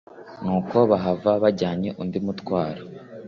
nuko 0.43 0.77
bahava 0.91 1.31
bajyanye 1.43 1.89
undi 2.01 2.17
mutwaro: 2.25 2.83